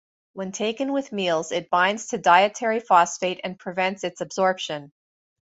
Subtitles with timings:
[0.33, 4.91] When taken with meals, it binds to dietary phosphate and prevents its absorption.